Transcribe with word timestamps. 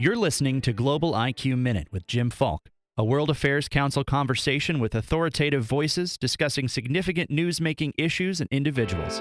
You're 0.00 0.16
listening 0.16 0.62
to 0.62 0.72
Global 0.72 1.12
IQ 1.12 1.58
Minute 1.58 1.88
with 1.92 2.06
Jim 2.06 2.30
Falk, 2.30 2.70
a 2.96 3.04
World 3.04 3.28
Affairs 3.28 3.68
Council 3.68 4.02
conversation 4.02 4.80
with 4.80 4.94
authoritative 4.94 5.62
voices 5.64 6.16
discussing 6.16 6.68
significant 6.68 7.30
news 7.30 7.60
making 7.60 7.92
issues 7.98 8.40
and 8.40 8.48
individuals. 8.50 9.20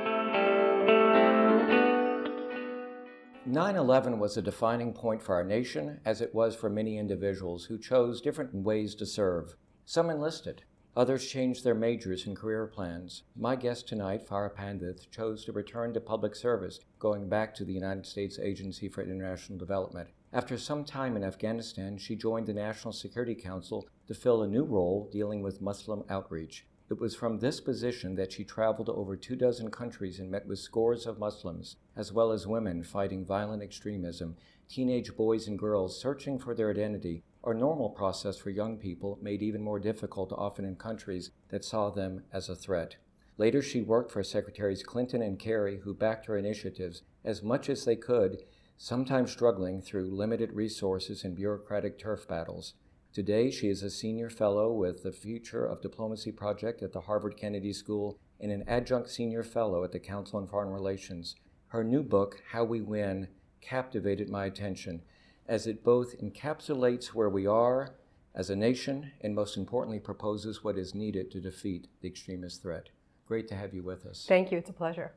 9 3.45 3.75
11 3.75 4.19
was 4.19 4.37
a 4.37 4.41
defining 4.41 4.93
point 4.93 5.21
for 5.21 5.35
our 5.35 5.43
nation, 5.43 5.99
as 6.05 6.21
it 6.21 6.33
was 6.33 6.55
for 6.55 6.69
many 6.69 6.97
individuals 6.97 7.65
who 7.65 7.77
chose 7.77 8.21
different 8.21 8.55
ways 8.55 8.95
to 8.95 9.05
serve. 9.05 9.55
Some 9.83 10.09
enlisted, 10.09 10.63
others 10.95 11.27
changed 11.29 11.65
their 11.65 11.75
majors 11.75 12.25
and 12.25 12.37
career 12.37 12.65
plans. 12.67 13.23
My 13.35 13.57
guest 13.57 13.89
tonight, 13.89 14.25
Farah 14.25 14.55
Pandith, 14.55 15.11
chose 15.11 15.43
to 15.43 15.51
return 15.51 15.93
to 15.93 15.99
public 15.99 16.37
service, 16.37 16.79
going 16.99 17.27
back 17.27 17.53
to 17.55 17.65
the 17.65 17.73
United 17.73 18.05
States 18.05 18.39
Agency 18.39 18.87
for 18.87 19.03
International 19.03 19.57
Development. 19.57 20.07
After 20.31 20.59
some 20.59 20.85
time 20.85 21.17
in 21.17 21.23
Afghanistan, 21.23 21.97
she 21.97 22.15
joined 22.15 22.45
the 22.45 22.53
National 22.53 22.93
Security 22.93 23.33
Council 23.33 23.87
to 24.07 24.13
fill 24.13 24.43
a 24.43 24.47
new 24.47 24.63
role 24.63 25.09
dealing 25.11 25.41
with 25.41 25.59
Muslim 25.59 26.03
outreach. 26.07 26.67
It 26.87 26.99
was 26.99 27.15
from 27.15 27.39
this 27.39 27.59
position 27.59 28.13
that 28.15 28.31
she 28.31 28.43
traveled 28.43 28.89
over 28.89 29.15
two 29.15 29.35
dozen 29.35 29.71
countries 29.71 30.19
and 30.19 30.29
met 30.29 30.45
with 30.45 30.59
scores 30.59 31.07
of 31.07 31.17
Muslims, 31.17 31.77
as 31.95 32.13
well 32.13 32.31
as 32.31 32.45
women 32.45 32.83
fighting 32.83 33.25
violent 33.25 33.63
extremism, 33.63 34.35
teenage 34.67 35.15
boys 35.15 35.47
and 35.47 35.57
girls 35.57 35.99
searching 35.99 36.37
for 36.37 36.53
their 36.53 36.69
identity, 36.69 37.23
a 37.43 37.51
normal 37.51 37.89
process 37.89 38.37
for 38.37 38.51
young 38.51 38.77
people 38.77 39.17
made 39.23 39.41
even 39.41 39.63
more 39.63 39.79
difficult 39.79 40.31
often 40.33 40.63
in 40.63 40.75
countries 40.75 41.31
that 41.49 41.65
saw 41.65 41.89
them 41.89 42.23
as 42.31 42.49
a 42.49 42.55
threat. 42.55 42.97
Later, 43.39 43.63
she 43.63 43.81
worked 43.81 44.11
for 44.11 44.21
Secretaries 44.21 44.83
Clinton 44.83 45.23
and 45.23 45.39
Kerry, 45.39 45.79
who 45.79 45.93
backed 45.95 46.27
her 46.27 46.37
initiatives 46.37 47.01
as 47.23 47.41
much 47.41 47.67
as 47.67 47.85
they 47.85 47.95
could 47.95 48.43
sometimes 48.81 49.29
struggling 49.29 49.81
through 49.81 50.09
limited 50.09 50.53
resources 50.53 51.25
and 51.25 51.35
bureaucratic 51.35 51.99
turf 51.99 52.25
battles. 52.25 52.75
Today, 53.11 53.51
she 53.51 53.67
is 53.67 53.83
a 53.83 53.89
senior 53.89 54.29
fellow 54.29 54.71
with 54.71 55.03
the 55.03 55.11
Future 55.11 55.65
of 55.65 55.81
Diplomacy 55.81 56.31
Project 56.31 56.81
at 56.81 56.93
the 56.93 57.01
Harvard 57.01 57.35
Kennedy 57.35 57.73
School 57.73 58.17
and 58.39 58.53
an 58.53 58.63
adjunct 58.69 59.09
senior 59.09 59.43
fellow 59.43 59.83
at 59.83 59.91
the 59.91 59.99
Council 59.99 60.39
on 60.39 60.47
Foreign 60.47 60.71
Relations. 60.71 61.35
Her 61.67 61.83
new 61.83 62.01
book, 62.01 62.41
How 62.51 62.63
We 62.63 62.79
Win, 62.79 63.27
captivated 63.59 64.29
my 64.29 64.45
attention 64.45 65.01
as 65.45 65.67
it 65.67 65.83
both 65.83 66.17
encapsulates 66.21 67.07
where 67.07 67.29
we 67.29 67.45
are 67.45 67.95
as 68.33 68.49
a 68.49 68.55
nation 68.55 69.11
and 69.19 69.35
most 69.35 69.57
importantly 69.57 69.99
proposes 69.99 70.63
what 70.63 70.77
is 70.77 70.95
needed 70.95 71.31
to 71.31 71.41
defeat 71.41 71.89
the 71.99 72.07
extremist 72.07 72.61
threat. 72.61 72.91
Great 73.27 73.49
to 73.49 73.55
have 73.55 73.73
you 73.73 73.83
with 73.83 74.05
us. 74.05 74.25
Thank 74.25 74.53
you. 74.53 74.57
It's 74.57 74.69
a 74.69 74.73
pleasure. 74.73 75.11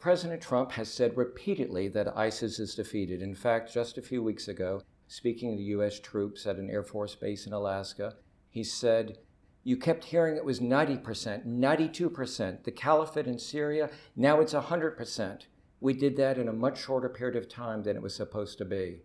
President 0.00 0.40
Trump 0.40 0.72
has 0.72 0.90
said 0.90 1.14
repeatedly 1.14 1.86
that 1.88 2.16
ISIS 2.16 2.58
is 2.58 2.74
defeated. 2.74 3.20
In 3.20 3.34
fact, 3.34 3.70
just 3.70 3.98
a 3.98 4.02
few 4.02 4.22
weeks 4.22 4.48
ago, 4.48 4.82
speaking 5.08 5.54
to 5.56 5.62
U.S. 5.62 6.00
troops 6.00 6.46
at 6.46 6.56
an 6.56 6.70
Air 6.70 6.82
Force 6.82 7.14
base 7.14 7.46
in 7.46 7.52
Alaska, 7.52 8.14
he 8.48 8.64
said, 8.64 9.18
You 9.62 9.76
kept 9.76 10.04
hearing 10.04 10.36
it 10.36 10.44
was 10.44 10.58
90%, 10.58 11.46
92%, 11.46 12.64
the 12.64 12.70
caliphate 12.70 13.26
in 13.26 13.38
Syria, 13.38 13.90
now 14.16 14.40
it's 14.40 14.54
100%. 14.54 15.42
We 15.80 15.92
did 15.92 16.16
that 16.16 16.38
in 16.38 16.48
a 16.48 16.52
much 16.52 16.80
shorter 16.80 17.10
period 17.10 17.36
of 17.36 17.50
time 17.50 17.82
than 17.82 17.96
it 17.96 18.02
was 18.02 18.14
supposed 18.14 18.56
to 18.58 18.64
be. 18.64 19.02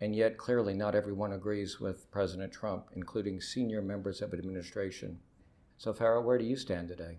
And 0.00 0.14
yet, 0.14 0.38
clearly, 0.38 0.72
not 0.72 0.94
everyone 0.94 1.32
agrees 1.32 1.80
with 1.80 2.08
President 2.12 2.52
Trump, 2.52 2.90
including 2.94 3.40
senior 3.40 3.82
members 3.82 4.22
of 4.22 4.32
administration. 4.32 5.18
So, 5.78 5.92
Farah, 5.92 6.22
where 6.22 6.38
do 6.38 6.44
you 6.44 6.54
stand 6.54 6.86
today? 6.86 7.18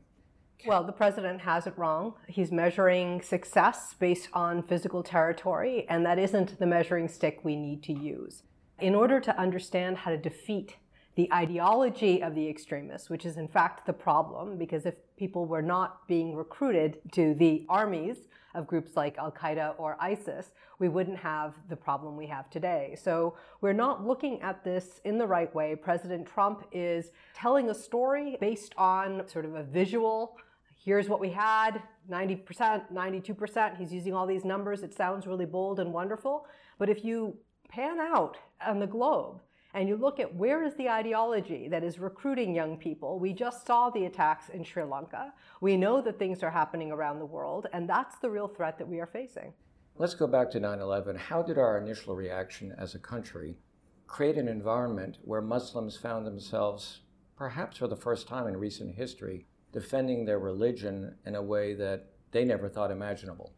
Well, 0.65 0.83
the 0.83 0.91
president 0.91 1.39
has 1.41 1.67
it 1.67 1.77
wrong. 1.77 2.15
He's 2.27 2.51
measuring 2.51 3.21
success 3.21 3.95
based 3.97 4.27
on 4.33 4.61
physical 4.63 5.03
territory, 5.03 5.85
and 5.87 6.05
that 6.05 6.19
isn't 6.19 6.59
the 6.59 6.65
measuring 6.65 7.07
stick 7.07 7.39
we 7.43 7.55
need 7.55 7.81
to 7.83 7.93
use. 7.93 8.43
In 8.79 8.93
order 8.93 9.21
to 9.21 9.39
understand 9.39 9.99
how 9.99 10.11
to 10.11 10.17
defeat 10.17 10.75
the 11.15 11.31
ideology 11.33 12.21
of 12.21 12.35
the 12.35 12.49
extremists, 12.49 13.09
which 13.09 13.25
is 13.25 13.37
in 13.37 13.47
fact 13.47 13.85
the 13.85 13.93
problem, 13.93 14.57
because 14.57 14.85
if 14.85 14.95
people 15.17 15.45
were 15.45 15.61
not 15.61 16.05
being 16.09 16.35
recruited 16.35 16.99
to 17.13 17.33
the 17.35 17.65
armies 17.69 18.27
of 18.53 18.67
groups 18.67 18.97
like 18.97 19.17
Al 19.17 19.31
Qaeda 19.31 19.75
or 19.77 19.95
ISIS, 20.01 20.51
we 20.77 20.89
wouldn't 20.89 21.19
have 21.19 21.53
the 21.69 21.75
problem 21.75 22.17
we 22.17 22.27
have 22.27 22.49
today. 22.49 22.97
So 23.01 23.37
we're 23.61 23.73
not 23.73 24.05
looking 24.05 24.41
at 24.41 24.63
this 24.65 24.99
in 25.05 25.17
the 25.17 25.27
right 25.27 25.53
way. 25.55 25.75
President 25.75 26.27
Trump 26.27 26.65
is 26.71 27.11
telling 27.33 27.69
a 27.69 27.75
story 27.75 28.37
based 28.41 28.73
on 28.77 29.27
sort 29.27 29.45
of 29.45 29.55
a 29.55 29.63
visual 29.63 30.37
here's 30.83 31.09
what 31.09 31.19
we 31.19 31.29
had 31.29 31.81
90%, 32.09 32.91
92%. 32.91 33.77
He's 33.77 33.93
using 33.93 34.13
all 34.13 34.25
these 34.25 34.45
numbers. 34.45 34.81
It 34.81 34.93
sounds 34.93 35.27
really 35.27 35.45
bold 35.45 35.79
and 35.79 35.93
wonderful. 35.93 36.47
But 36.77 36.89
if 36.89 37.05
you 37.05 37.37
pan 37.69 37.99
out 37.99 38.37
on 38.65 38.79
the 38.79 38.87
globe 38.87 39.41
and 39.75 39.87
you 39.87 39.95
look 39.95 40.19
at 40.19 40.33
where 40.33 40.63
is 40.63 40.73
the 40.75 40.89
ideology 40.89 41.67
that 41.67 41.83
is 41.83 41.99
recruiting 41.99 42.55
young 42.55 42.77
people, 42.77 43.19
we 43.19 43.33
just 43.33 43.67
saw 43.67 43.89
the 43.89 44.05
attacks 44.05 44.49
in 44.49 44.63
Sri 44.63 44.83
Lanka. 44.83 45.33
We 45.61 45.77
know 45.77 46.01
that 46.01 46.17
things 46.17 46.41
are 46.41 46.49
happening 46.49 46.91
around 46.91 47.19
the 47.19 47.25
world, 47.25 47.67
and 47.73 47.87
that's 47.87 48.17
the 48.17 48.29
real 48.29 48.47
threat 48.47 48.77
that 48.79 48.87
we 48.87 48.99
are 48.99 49.05
facing. 49.05 49.53
Let's 49.97 50.15
go 50.15 50.27
back 50.27 50.49
to 50.51 50.59
9 50.59 50.79
11. 50.79 51.17
How 51.17 51.43
did 51.43 51.57
our 51.57 51.77
initial 51.77 52.15
reaction 52.15 52.73
as 52.77 52.95
a 52.95 52.99
country 52.99 53.57
create 54.07 54.37
an 54.37 54.47
environment 54.47 55.17
where 55.21 55.41
Muslims 55.41 55.95
found 55.95 56.25
themselves, 56.25 57.01
perhaps 57.37 57.77
for 57.77 57.87
the 57.87 57.95
first 57.95 58.27
time 58.27 58.47
in 58.47 58.57
recent 58.57 58.95
history, 58.95 59.45
defending 59.71 60.25
their 60.25 60.39
religion 60.39 61.15
in 61.25 61.35
a 61.35 61.41
way 61.41 61.73
that 61.73 62.07
they 62.31 62.43
never 62.43 62.69
thought 62.69 62.91
imaginable. 62.91 63.53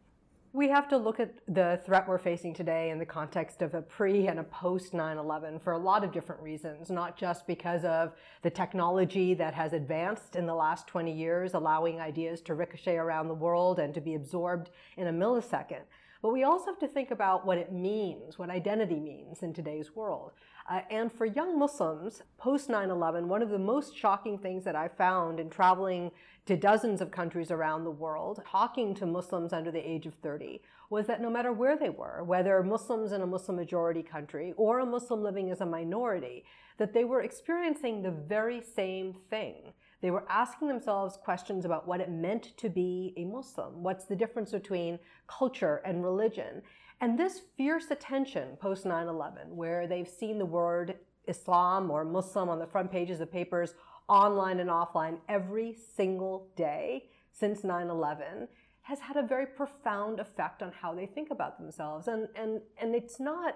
We 0.54 0.68
have 0.68 0.86
to 0.88 0.98
look 0.98 1.18
at 1.18 1.32
the 1.48 1.80
threat 1.86 2.06
we're 2.06 2.18
facing 2.18 2.52
today 2.52 2.90
in 2.90 2.98
the 2.98 3.06
context 3.06 3.62
of 3.62 3.72
a 3.72 3.80
pre 3.80 4.26
and 4.26 4.38
a 4.38 4.44
post 4.44 4.92
9 4.92 5.16
11 5.16 5.60
for 5.60 5.72
a 5.72 5.78
lot 5.78 6.04
of 6.04 6.12
different 6.12 6.42
reasons, 6.42 6.90
not 6.90 7.16
just 7.16 7.46
because 7.46 7.86
of 7.86 8.12
the 8.42 8.50
technology 8.50 9.32
that 9.32 9.54
has 9.54 9.72
advanced 9.72 10.36
in 10.36 10.44
the 10.44 10.54
last 10.54 10.86
20 10.86 11.10
years, 11.10 11.54
allowing 11.54 12.02
ideas 12.02 12.42
to 12.42 12.54
ricochet 12.54 12.96
around 12.96 13.28
the 13.28 13.34
world 13.34 13.78
and 13.78 13.94
to 13.94 14.00
be 14.02 14.14
absorbed 14.14 14.68
in 14.98 15.06
a 15.06 15.12
millisecond. 15.12 15.84
But 16.22 16.32
we 16.32 16.44
also 16.44 16.66
have 16.66 16.78
to 16.78 16.88
think 16.88 17.10
about 17.10 17.44
what 17.44 17.58
it 17.58 17.72
means, 17.72 18.38
what 18.38 18.48
identity 18.48 19.00
means 19.00 19.42
in 19.42 19.52
today's 19.52 19.96
world. 19.96 20.30
Uh, 20.70 20.82
and 20.88 21.12
for 21.12 21.26
young 21.26 21.58
Muslims, 21.58 22.22
post 22.38 22.68
9 22.68 22.90
11, 22.90 23.28
one 23.28 23.42
of 23.42 23.50
the 23.50 23.58
most 23.58 23.96
shocking 23.96 24.38
things 24.38 24.62
that 24.64 24.76
I 24.76 24.86
found 24.86 25.40
in 25.40 25.50
traveling 25.50 26.12
to 26.46 26.56
dozens 26.56 27.00
of 27.00 27.10
countries 27.10 27.50
around 27.50 27.82
the 27.82 27.90
world, 27.90 28.40
talking 28.48 28.94
to 28.94 29.06
Muslims 29.06 29.52
under 29.52 29.72
the 29.72 29.88
age 29.90 30.06
of 30.06 30.14
30, 30.14 30.62
was 30.90 31.08
that 31.08 31.20
no 31.20 31.30
matter 31.30 31.52
where 31.52 31.76
they 31.76 31.90
were, 31.90 32.22
whether 32.22 32.62
Muslims 32.62 33.10
in 33.10 33.22
a 33.22 33.26
Muslim 33.26 33.56
majority 33.56 34.02
country 34.02 34.54
or 34.56 34.78
a 34.78 34.86
Muslim 34.86 35.22
living 35.24 35.50
as 35.50 35.60
a 35.60 35.66
minority, 35.66 36.44
that 36.78 36.92
they 36.92 37.04
were 37.04 37.22
experiencing 37.22 38.02
the 38.02 38.10
very 38.10 38.60
same 38.60 39.14
thing. 39.28 39.72
They 40.02 40.10
were 40.10 40.24
asking 40.28 40.66
themselves 40.68 41.16
questions 41.16 41.64
about 41.64 41.86
what 41.86 42.00
it 42.00 42.10
meant 42.10 42.56
to 42.58 42.68
be 42.68 43.14
a 43.16 43.24
Muslim. 43.24 43.82
What's 43.82 44.04
the 44.04 44.16
difference 44.16 44.50
between 44.50 44.98
culture 45.28 45.80
and 45.84 46.02
religion? 46.02 46.62
And 47.00 47.18
this 47.18 47.40
fierce 47.56 47.90
attention 47.90 48.56
post 48.60 48.84
9 48.84 49.06
11, 49.06 49.56
where 49.56 49.86
they've 49.86 50.08
seen 50.08 50.38
the 50.38 50.44
word 50.44 50.96
Islam 51.28 51.88
or 51.90 52.04
Muslim 52.04 52.48
on 52.48 52.58
the 52.58 52.66
front 52.66 52.90
pages 52.90 53.20
of 53.20 53.30
papers, 53.30 53.74
online 54.08 54.58
and 54.58 54.68
offline, 54.68 55.18
every 55.28 55.76
single 55.96 56.48
day 56.56 57.08
since 57.32 57.62
9 57.62 57.88
11, 57.88 58.48
has 58.82 58.98
had 58.98 59.16
a 59.16 59.22
very 59.22 59.46
profound 59.46 60.18
effect 60.18 60.62
on 60.62 60.72
how 60.72 60.92
they 60.92 61.06
think 61.06 61.30
about 61.30 61.58
themselves. 61.58 62.08
And, 62.08 62.28
and, 62.34 62.60
and 62.80 62.96
it's 62.96 63.20
not, 63.20 63.54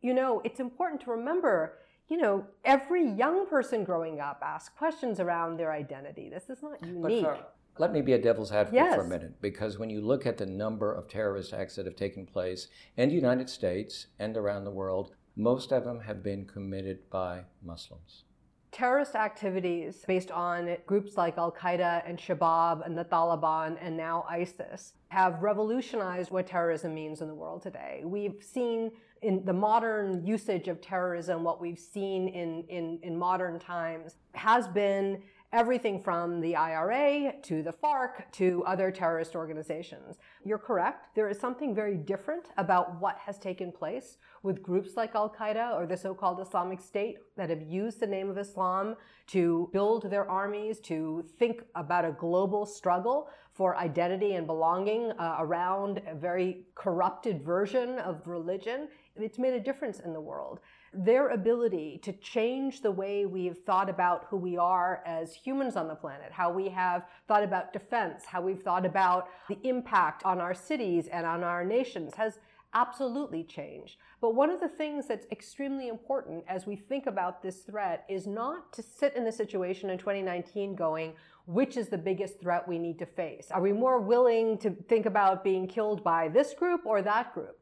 you 0.00 0.14
know, 0.14 0.40
it's 0.44 0.60
important 0.60 1.00
to 1.02 1.10
remember 1.10 1.78
you 2.08 2.16
know, 2.16 2.46
every 2.64 3.06
young 3.10 3.46
person 3.46 3.84
growing 3.84 4.20
up 4.20 4.40
asks 4.42 4.74
questions 4.76 5.20
around 5.20 5.58
their 5.58 5.72
identity. 5.72 6.28
This 6.28 6.48
is 6.48 6.62
not 6.62 6.82
unique. 6.84 7.24
For, 7.24 7.38
let 7.78 7.92
me 7.92 8.00
be 8.00 8.14
a 8.14 8.18
devil's 8.18 8.50
advocate 8.50 8.74
yes. 8.74 8.94
for 8.94 9.02
a 9.02 9.08
minute, 9.08 9.40
because 9.40 9.78
when 9.78 9.90
you 9.90 10.00
look 10.00 10.26
at 10.26 10.36
the 10.36 10.46
number 10.46 10.92
of 10.92 11.08
terrorist 11.08 11.52
acts 11.52 11.76
that 11.76 11.86
have 11.86 11.96
taken 11.96 12.26
place 12.26 12.68
in 12.96 13.08
the 13.10 13.14
United 13.14 13.48
States 13.48 14.06
and 14.18 14.36
around 14.36 14.64
the 14.64 14.70
world, 14.70 15.14
most 15.36 15.70
of 15.70 15.84
them 15.84 16.00
have 16.00 16.22
been 16.22 16.44
committed 16.44 17.08
by 17.10 17.42
Muslims. 17.62 18.24
Terrorist 18.72 19.14
activities 19.14 20.04
based 20.06 20.30
on 20.30 20.76
groups 20.86 21.16
like 21.16 21.38
Al 21.38 21.52
Qaeda 21.52 22.02
and 22.06 22.18
Shabab 22.18 22.84
and 22.84 22.98
the 22.98 23.04
Taliban 23.04 23.78
and 23.80 23.96
now 23.96 24.26
ISIS 24.28 24.92
have 25.08 25.40
revolutionized 25.40 26.30
what 26.30 26.46
terrorism 26.46 26.94
means 26.94 27.22
in 27.22 27.28
the 27.28 27.34
world 27.34 27.62
today. 27.62 28.02
We've 28.04 28.42
seen 28.42 28.90
in 29.22 29.44
the 29.44 29.52
modern 29.52 30.24
usage 30.26 30.68
of 30.68 30.80
terrorism, 30.80 31.42
what 31.42 31.60
we've 31.60 31.78
seen 31.78 32.28
in, 32.28 32.64
in, 32.68 32.98
in 33.02 33.16
modern 33.16 33.58
times 33.58 34.16
has 34.34 34.68
been 34.68 35.22
everything 35.52 36.00
from 36.00 36.40
the 36.40 36.54
IRA 36.54 37.32
to 37.42 37.62
the 37.62 37.72
FARC 37.72 38.30
to 38.32 38.62
other 38.66 38.90
terrorist 38.90 39.34
organizations. 39.34 40.18
You're 40.44 40.58
correct. 40.58 41.14
There 41.14 41.28
is 41.28 41.38
something 41.38 41.74
very 41.74 41.96
different 41.96 42.48
about 42.58 43.00
what 43.00 43.16
has 43.18 43.38
taken 43.38 43.72
place 43.72 44.18
with 44.42 44.62
groups 44.62 44.90
like 44.96 45.14
Al 45.14 45.30
Qaeda 45.30 45.74
or 45.74 45.86
the 45.86 45.96
so 45.96 46.14
called 46.14 46.40
Islamic 46.40 46.80
State 46.80 47.16
that 47.36 47.48
have 47.48 47.62
used 47.62 48.00
the 48.00 48.06
name 48.06 48.28
of 48.28 48.36
Islam 48.36 48.96
to 49.28 49.70
build 49.72 50.10
their 50.10 50.28
armies, 50.28 50.80
to 50.80 51.24
think 51.38 51.62
about 51.74 52.04
a 52.04 52.12
global 52.12 52.66
struggle 52.66 53.28
for 53.52 53.76
identity 53.76 54.34
and 54.34 54.46
belonging 54.46 55.10
uh, 55.12 55.36
around 55.40 56.00
a 56.06 56.14
very 56.14 56.66
corrupted 56.74 57.42
version 57.42 57.98
of 57.98 58.26
religion 58.26 58.88
it's 59.20 59.38
made 59.38 59.54
a 59.54 59.60
difference 59.60 60.00
in 60.00 60.12
the 60.12 60.20
world. 60.20 60.60
Their 60.92 61.28
ability 61.28 62.00
to 62.02 62.12
change 62.12 62.80
the 62.80 62.90
way 62.90 63.26
we've 63.26 63.58
thought 63.58 63.90
about 63.90 64.26
who 64.30 64.36
we 64.36 64.56
are 64.56 65.02
as 65.04 65.34
humans 65.34 65.76
on 65.76 65.88
the 65.88 65.94
planet, 65.94 66.32
how 66.32 66.50
we 66.50 66.68
have 66.70 67.04
thought 67.26 67.42
about 67.42 67.72
defense, 67.72 68.24
how 68.24 68.40
we've 68.40 68.62
thought 68.62 68.86
about 68.86 69.28
the 69.48 69.58
impact 69.64 70.24
on 70.24 70.40
our 70.40 70.54
cities 70.54 71.08
and 71.08 71.26
on 71.26 71.44
our 71.44 71.64
nations 71.64 72.14
has 72.14 72.38
absolutely 72.74 73.44
changed. 73.44 73.96
But 74.20 74.34
one 74.34 74.50
of 74.50 74.60
the 74.60 74.68
things 74.68 75.06
that's 75.06 75.26
extremely 75.30 75.88
important 75.88 76.44
as 76.48 76.66
we 76.66 76.76
think 76.76 77.06
about 77.06 77.42
this 77.42 77.60
threat 77.60 78.04
is 78.08 78.26
not 78.26 78.72
to 78.74 78.82
sit 78.82 79.14
in 79.14 79.26
a 79.26 79.32
situation 79.32 79.90
in 79.90 79.98
2019 79.98 80.74
going, 80.74 81.14
which 81.46 81.76
is 81.76 81.88
the 81.88 81.98
biggest 81.98 82.40
threat 82.40 82.68
we 82.68 82.78
need 82.78 82.98
to 82.98 83.06
face? 83.06 83.50
Are 83.50 83.62
we 83.62 83.72
more 83.72 84.00
willing 84.00 84.58
to 84.58 84.70
think 84.70 85.06
about 85.06 85.42
being 85.42 85.66
killed 85.66 86.04
by 86.04 86.28
this 86.28 86.52
group 86.52 86.82
or 86.84 87.00
that 87.02 87.32
group? 87.32 87.57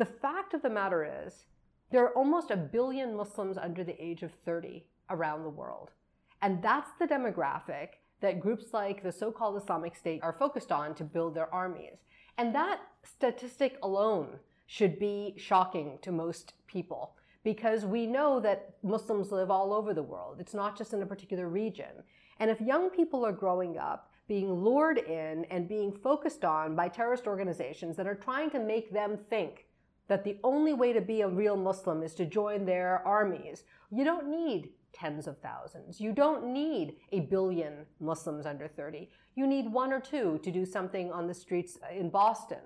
The 0.00 0.06
fact 0.06 0.54
of 0.54 0.62
the 0.62 0.70
matter 0.70 1.06
is, 1.26 1.44
there 1.90 2.02
are 2.04 2.16
almost 2.16 2.50
a 2.50 2.56
billion 2.56 3.14
Muslims 3.14 3.58
under 3.58 3.84
the 3.84 4.02
age 4.02 4.22
of 4.22 4.32
30 4.46 4.86
around 5.10 5.42
the 5.42 5.50
world. 5.50 5.90
And 6.40 6.62
that's 6.62 6.88
the 6.98 7.06
demographic 7.06 7.88
that 8.22 8.40
groups 8.40 8.72
like 8.72 9.02
the 9.02 9.12
so 9.12 9.30
called 9.30 9.62
Islamic 9.62 9.94
State 9.94 10.22
are 10.22 10.32
focused 10.32 10.72
on 10.72 10.94
to 10.94 11.04
build 11.04 11.34
their 11.34 11.54
armies. 11.54 11.98
And 12.38 12.54
that 12.54 12.80
statistic 13.04 13.76
alone 13.82 14.38
should 14.66 14.98
be 14.98 15.34
shocking 15.36 15.98
to 16.00 16.12
most 16.12 16.54
people 16.66 17.12
because 17.44 17.84
we 17.84 18.06
know 18.06 18.40
that 18.40 18.76
Muslims 18.82 19.30
live 19.30 19.50
all 19.50 19.70
over 19.70 19.92
the 19.92 20.02
world. 20.02 20.38
It's 20.40 20.54
not 20.54 20.78
just 20.78 20.94
in 20.94 21.02
a 21.02 21.06
particular 21.06 21.50
region. 21.50 22.04
And 22.38 22.50
if 22.50 22.58
young 22.58 22.88
people 22.88 23.22
are 23.26 23.32
growing 23.32 23.76
up 23.76 24.10
being 24.28 24.50
lured 24.50 24.96
in 24.96 25.44
and 25.50 25.68
being 25.68 25.92
focused 25.92 26.42
on 26.42 26.74
by 26.74 26.88
terrorist 26.88 27.26
organizations 27.26 27.98
that 27.98 28.06
are 28.06 28.14
trying 28.14 28.48
to 28.48 28.60
make 28.60 28.94
them 28.94 29.18
think 29.28 29.66
that 30.10 30.24
the 30.24 30.36
only 30.44 30.74
way 30.74 30.92
to 30.92 31.00
be 31.00 31.22
a 31.22 31.28
real 31.28 31.56
Muslim 31.56 32.02
is 32.02 32.14
to 32.16 32.26
join 32.26 32.66
their 32.66 33.00
armies, 33.06 33.64
you 33.90 34.04
don't 34.04 34.28
need 34.28 34.70
tens 34.92 35.26
of 35.26 35.38
thousands. 35.38 36.00
You 36.00 36.12
don't 36.12 36.52
need 36.52 36.96
a 37.12 37.20
billion 37.20 37.86
Muslims 38.00 38.44
under 38.44 38.68
30. 38.68 39.08
You 39.36 39.46
need 39.46 39.72
one 39.72 39.92
or 39.92 40.00
two 40.00 40.38
to 40.42 40.50
do 40.50 40.66
something 40.66 41.10
on 41.10 41.26
the 41.26 41.34
streets 41.34 41.78
in 41.96 42.10
Boston 42.10 42.60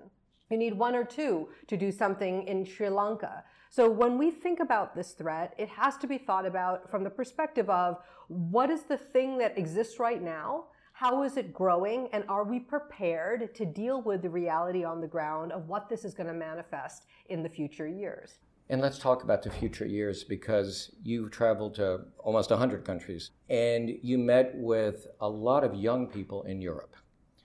you 0.49 0.57
need 0.57 0.77
one 0.77 0.95
or 0.95 1.03
two 1.03 1.49
to 1.67 1.77
do 1.77 1.91
something 1.91 2.47
in 2.47 2.65
Sri 2.65 2.89
Lanka. 2.89 3.43
So 3.69 3.89
when 3.89 4.17
we 4.17 4.31
think 4.31 4.59
about 4.59 4.95
this 4.95 5.11
threat, 5.11 5.53
it 5.57 5.69
has 5.69 5.97
to 5.97 6.07
be 6.07 6.17
thought 6.17 6.45
about 6.45 6.89
from 6.89 7.03
the 7.03 7.09
perspective 7.09 7.69
of 7.69 7.97
what 8.27 8.69
is 8.69 8.83
the 8.83 8.97
thing 8.97 9.37
that 9.39 9.57
exists 9.57 9.99
right 9.99 10.21
now? 10.21 10.65
How 10.97 11.23
is 11.23 11.35
it 11.35 11.51
growing? 11.51 12.07
And 12.13 12.23
are 12.29 12.45
we 12.45 12.57
prepared 12.57 13.53
to 13.53 13.65
deal 13.65 14.01
with 14.01 14.21
the 14.21 14.29
reality 14.29 14.85
on 14.85 15.01
the 15.01 15.07
ground 15.07 15.51
of 15.51 15.67
what 15.67 15.89
this 15.89 16.05
is 16.05 16.13
going 16.13 16.27
to 16.27 16.33
manifest 16.33 17.07
in 17.27 17.43
the 17.43 17.49
future 17.49 17.85
years? 17.85 18.39
And 18.69 18.79
let's 18.79 18.97
talk 18.97 19.21
about 19.21 19.43
the 19.43 19.49
future 19.49 19.85
years 19.85 20.23
because 20.23 20.95
you've 21.03 21.31
traveled 21.31 21.75
to 21.75 22.05
almost 22.19 22.49
100 22.49 22.85
countries 22.85 23.31
and 23.49 23.89
you 24.01 24.17
met 24.17 24.51
with 24.55 25.07
a 25.19 25.27
lot 25.27 25.65
of 25.65 25.75
young 25.75 26.07
people 26.07 26.43
in 26.43 26.61
Europe. 26.61 26.95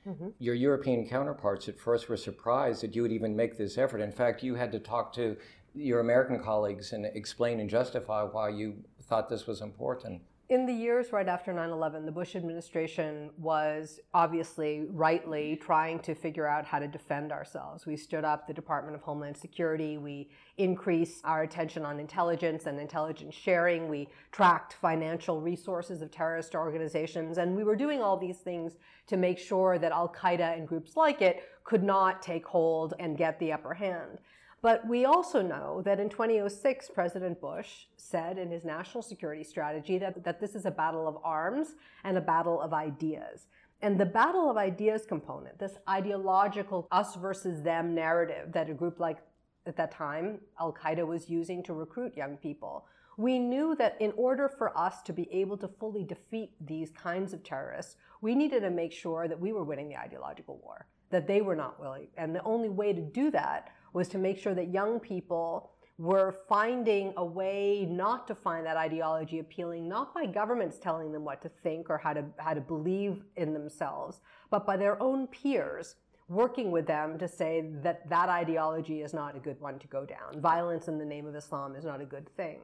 Mm-hmm. 0.07 0.29
Your 0.39 0.55
European 0.55 1.09
counterparts 1.09 1.69
at 1.69 1.77
first 1.77 2.09
were 2.09 2.17
surprised 2.17 2.85
that 2.85 2.95
you 2.95 3.03
would 3.03 3.11
even 3.11 3.35
make 3.35 3.59
this 3.59 3.77
effort. 3.77 4.01
In 4.01 4.13
fact, 4.13 4.45
you 4.45 4.55
had 4.55 4.71
to 4.71 4.79
talk 4.79 5.13
to 5.15 5.37
your 5.75 5.99
American 5.99 6.39
colleagues 6.41 6.93
and 6.93 7.05
explain 7.05 7.59
and 7.59 7.69
justify 7.69 8.23
why 8.23 8.51
you 8.51 8.77
thought 9.03 9.29
this 9.29 9.49
was 9.49 9.61
important 9.61 10.23
in 10.51 10.67
the 10.67 10.73
years 10.73 11.13
right 11.13 11.29
after 11.29 11.53
9 11.53 11.71
11, 11.71 12.05
the 12.05 12.11
Bush 12.11 12.35
administration 12.35 13.31
was 13.39 14.01
obviously 14.13 14.85
rightly 14.91 15.55
trying 15.63 16.01
to 16.01 16.13
figure 16.13 16.45
out 16.45 16.67
how 16.67 16.81
to 16.81 16.89
defend 16.89 17.31
ourselves. 17.31 17.87
We 17.87 17.97
stood 17.97 18.25
up 18.25 18.49
the 18.49 18.53
Department 18.53 18.97
of 18.97 19.03
Homeland 19.03 19.37
Security. 19.37 19.97
We 19.97 20.29
increased 20.59 21.25
our 21.25 21.45
attention 21.45 21.85
on 21.85 22.01
intelligence 22.01 22.67
and 22.67 22.81
intelligence 22.81 23.33
sharing. 23.33 23.89
We 23.89 24.09
tracked 24.33 24.73
financial 24.73 25.41
resources 25.41 26.03
of 26.03 26.11
terrorist 26.11 26.57
organizations. 26.57 27.39
And 27.39 27.55
we 27.55 27.63
were 27.63 27.77
doing 27.77 28.03
all 28.03 28.17
these 28.17 28.39
things 28.39 28.73
to 29.07 29.17
make 29.17 29.39
sure 29.39 29.79
that 29.79 29.93
Al 29.93 30.09
Qaeda 30.09 30.59
and 30.59 30.67
groups 30.67 30.97
like 30.97 31.23
it 31.23 31.45
could 31.63 31.85
not 31.85 32.23
take 32.23 32.45
hold 32.45 32.95
and 32.99 33.17
get 33.17 33.39
the 33.39 33.53
upper 33.53 33.73
hand. 33.73 34.19
But 34.63 34.87
we 34.87 35.07
also 35.07 35.41
know 35.41 35.81
that 35.85 36.01
in 36.01 36.11
2006, 36.11 36.91
President 36.91 37.41
Bush 37.41 37.87
said 37.97 38.37
in 38.37 38.51
his 38.51 38.65
national 38.65 39.03
security 39.03 39.43
strategy 39.43 39.97
that, 39.99 40.23
that 40.23 40.41
this 40.41 40.55
is 40.55 40.67
a 40.67 40.71
battle 40.71 41.09
of 41.09 41.17
arms 41.25 41.77
and 42.05 42.19
a 42.19 42.21
battle 42.21 42.61
of 42.61 42.75
ideas. 42.75 43.47
And 43.81 43.99
the 43.99 44.07
battle 44.07 44.51
of 44.51 44.59
ideas 44.59 45.07
component, 45.07 45.59
this 45.59 45.79
ideological 45.89 46.87
us 46.93 47.17
versus 47.17 47.63
them 47.63 47.95
narrative 47.95 48.53
that 48.53 48.69
a 48.69 48.75
group 48.75 49.01
like 49.01 49.19
at 49.67 49.77
that 49.77 49.93
time 49.93 50.41
Al 50.59 50.73
Qaeda 50.73 51.07
was 51.07 51.31
using 51.31 51.63
to 51.63 51.73
recruit 51.73 52.15
young 52.17 52.37
people, 52.37 52.85
we 53.17 53.39
knew 53.39 53.75
that 53.77 53.97
in 54.01 54.13
order 54.17 54.49
for 54.49 54.77
us 54.77 55.03
to 55.03 55.13
be 55.13 55.29
able 55.33 55.57
to 55.59 55.69
fully 55.69 56.05
defeat 56.05 56.53
these 56.61 56.91
kinds 56.91 57.33
of 57.33 57.43
terrorists, 57.43 57.97
we 58.21 58.35
needed 58.35 58.61
to 58.61 58.71
make 58.71 58.93
sure 58.93 59.29
that 59.29 59.41
we 59.41 59.53
were 59.53 59.65
winning 59.65 59.89
the 59.89 59.97
ideological 59.97 60.61
war, 60.63 60.87
that 61.11 61.27
they 61.27 61.41
were 61.41 61.57
not 61.57 61.81
willing. 61.81 62.09
And 62.17 62.35
the 62.35 62.43
only 62.45 62.69
way 62.69 62.93
to 62.93 63.01
do 63.01 63.31
that 63.31 63.73
was 63.93 64.09
to 64.09 64.19
make 64.19 64.39
sure 64.39 64.55
that 64.55 64.73
young 64.73 65.01
people 65.01 65.71
were 65.99 66.35
finding 66.49 67.13
a 67.19 67.25
way 67.25 67.87
not 67.89 68.27
to 68.27 68.35
find 68.35 68.65
that 68.65 68.77
ideology 68.77 69.39
appealing, 69.39 69.87
not 69.87 70.15
by 70.15 70.25
governments 70.25 70.79
telling 70.79 71.13
them 71.13 71.25
what 71.25 71.43
to 71.43 71.51
think 71.63 71.91
or 71.91 71.99
how 71.99 72.15
to, 72.15 72.25
how 72.39 72.55
to 72.55 72.61
believe 72.61 73.23
in 73.37 73.53
themselves, 73.53 74.21
but 74.51 74.67
by 74.67 74.79
their 74.79 75.01
own 75.03 75.27
peers 75.27 75.97
working 76.31 76.71
with 76.71 76.87
them 76.87 77.19
to 77.19 77.29
say 77.29 77.69
that 77.83 78.09
that 78.09 78.29
ideology 78.29 79.03
is 79.03 79.13
not 79.13 79.37
a 79.37 79.41
good 79.41 79.61
one 79.61 79.79
to 79.79 79.87
go 79.89 80.07
down. 80.07 80.41
Violence 80.41 80.89
in 80.89 80.97
the 80.97 81.05
name 81.05 81.27
of 81.27 81.35
Islam 81.35 81.75
is 81.75 81.85
not 81.85 82.01
a 82.01 82.07
good 82.07 82.35
thing. 82.37 82.61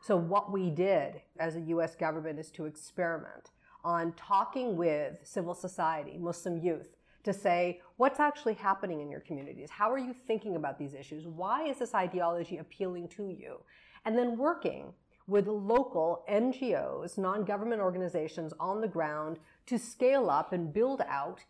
So, 0.00 0.16
what 0.16 0.52
we 0.52 0.70
did 0.70 1.20
as 1.38 1.56
a 1.56 1.60
US 1.60 1.96
government 1.96 2.38
is 2.38 2.50
to 2.52 2.64
experiment 2.64 3.50
on 3.84 4.12
talking 4.12 4.76
with 4.76 5.16
civil 5.24 5.54
society, 5.54 6.16
Muslim 6.16 6.58
youth, 6.58 6.96
to 7.28 7.38
say 7.38 7.80
what's 7.96 8.20
actually 8.20 8.54
happening 8.54 9.00
in 9.00 9.10
your 9.10 9.20
communities. 9.20 9.70
How 9.70 9.92
are 9.92 9.98
you 9.98 10.14
thinking 10.26 10.56
about 10.56 10.78
these 10.78 10.94
issues? 10.94 11.26
Why 11.26 11.68
is 11.68 11.78
this 11.78 11.94
ideology 11.94 12.58
appealing 12.58 13.08
to 13.08 13.28
you? 13.28 13.60
And 14.04 14.16
then 14.16 14.38
working 14.38 14.92
with 15.26 15.46
local 15.46 16.24
NGOs, 16.30 17.18
non 17.18 17.44
government 17.44 17.80
organizations 17.82 18.52
on 18.58 18.80
the 18.80 18.88
ground 18.88 19.38
to 19.66 19.78
scale 19.78 20.30
up 20.30 20.52
and 20.52 20.72
build 20.72 21.02
out 21.06 21.44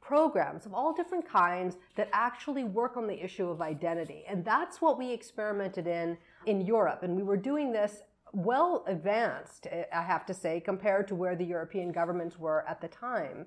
programs 0.00 0.64
of 0.66 0.72
all 0.72 0.92
different 0.92 1.28
kinds 1.28 1.76
that 1.96 2.08
actually 2.12 2.62
work 2.62 2.96
on 2.96 3.08
the 3.08 3.24
issue 3.24 3.48
of 3.48 3.60
identity. 3.60 4.22
And 4.28 4.44
that's 4.44 4.80
what 4.80 4.96
we 4.96 5.12
experimented 5.12 5.88
in 5.88 6.16
in 6.46 6.60
Europe. 6.60 7.02
And 7.02 7.16
we 7.16 7.24
were 7.24 7.36
doing 7.36 7.72
this 7.72 8.02
well 8.32 8.84
advanced, 8.86 9.66
I 9.92 10.02
have 10.02 10.24
to 10.26 10.34
say, 10.34 10.60
compared 10.60 11.08
to 11.08 11.14
where 11.14 11.34
the 11.34 11.44
European 11.44 11.90
governments 11.90 12.38
were 12.38 12.64
at 12.68 12.80
the 12.80 12.88
time. 12.88 13.46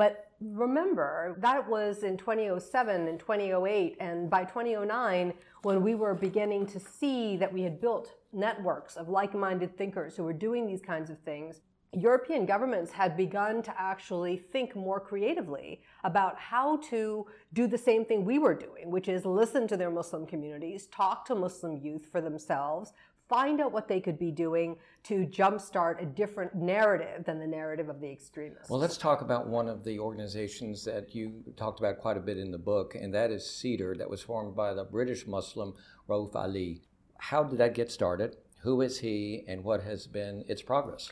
But 0.00 0.30
remember, 0.40 1.36
that 1.40 1.68
was 1.68 2.04
in 2.04 2.16
2007 2.16 3.06
and 3.06 3.20
2008. 3.20 3.98
And 4.00 4.30
by 4.30 4.44
2009, 4.44 5.34
when 5.60 5.82
we 5.82 5.94
were 5.94 6.14
beginning 6.14 6.64
to 6.68 6.80
see 6.80 7.36
that 7.36 7.52
we 7.52 7.60
had 7.60 7.82
built 7.82 8.14
networks 8.32 8.96
of 8.96 9.10
like 9.10 9.34
minded 9.34 9.76
thinkers 9.76 10.16
who 10.16 10.24
were 10.24 10.32
doing 10.32 10.66
these 10.66 10.80
kinds 10.80 11.10
of 11.10 11.18
things, 11.18 11.60
European 11.92 12.46
governments 12.46 12.92
had 12.92 13.14
begun 13.14 13.62
to 13.62 13.74
actually 13.78 14.38
think 14.38 14.74
more 14.74 15.00
creatively 15.00 15.82
about 16.02 16.38
how 16.38 16.78
to 16.88 17.26
do 17.52 17.66
the 17.66 17.76
same 17.76 18.06
thing 18.06 18.24
we 18.24 18.38
were 18.38 18.54
doing, 18.54 18.90
which 18.90 19.06
is 19.06 19.26
listen 19.26 19.68
to 19.68 19.76
their 19.76 19.90
Muslim 19.90 20.24
communities, 20.24 20.86
talk 20.86 21.26
to 21.26 21.34
Muslim 21.34 21.76
youth 21.76 22.06
for 22.10 22.22
themselves, 22.22 22.94
find 23.30 23.60
out 23.60 23.72
what 23.72 23.86
they 23.86 24.00
could 24.00 24.18
be 24.18 24.32
doing 24.32 24.76
to 25.04 25.24
jumpstart 25.24 26.02
a 26.02 26.04
different 26.04 26.52
narrative 26.54 27.24
than 27.24 27.38
the 27.38 27.46
narrative 27.46 27.88
of 27.88 28.00
the 28.00 28.10
extremists. 28.10 28.68
Well, 28.68 28.80
let's 28.80 28.98
talk 28.98 29.22
about 29.22 29.46
one 29.46 29.68
of 29.68 29.84
the 29.84 30.00
organizations 30.00 30.84
that 30.84 31.14
you 31.14 31.44
talked 31.56 31.78
about 31.78 31.98
quite 32.00 32.16
a 32.16 32.20
bit 32.20 32.36
in 32.36 32.50
the 32.50 32.58
book, 32.58 32.96
and 32.96 33.14
that 33.14 33.30
is 33.30 33.44
CEDAR, 33.44 33.96
that 33.98 34.10
was 34.10 34.20
formed 34.20 34.56
by 34.56 34.74
the 34.74 34.84
British 34.84 35.26
Muslim 35.28 35.74
Rauf 36.08 36.34
Ali. 36.34 36.82
How 37.18 37.44
did 37.44 37.58
that 37.58 37.74
get 37.74 37.92
started? 37.92 38.36
Who 38.62 38.82
is 38.82 38.98
he, 38.98 39.44
and 39.46 39.62
what 39.62 39.84
has 39.84 40.08
been 40.08 40.44
its 40.48 40.60
progress? 40.60 41.10